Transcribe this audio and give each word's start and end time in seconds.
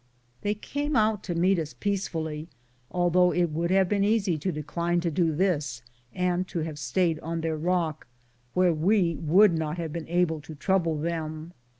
They 0.41 0.55
came 0.55 0.95
out 0.95 1.21
to 1.25 1.35
meet 1.35 1.59
us 1.59 1.75
peacefully, 1.75 2.47
although 2.89 3.31
it 3.31 3.51
would 3.51 3.69
have 3.69 3.87
been 3.87 4.03
easy 4.03 4.35
to 4.35 4.51
decline 4.51 4.99
to 5.01 5.11
do 5.11 5.31
this 5.35 5.83
and 6.11 6.47
to 6.47 6.61
have 6.61 6.79
stayed 6.79 7.19
on 7.19 7.41
their 7.41 7.55
rock, 7.55 8.07
where 8.55 8.73
we 8.73 9.17
would 9.21 9.53
not 9.53 9.77
have 9.77 9.93
been 9.93 10.07
able 10.09 10.41
to 10.41 10.55
trouble 10.55 10.97
them. 10.97 11.53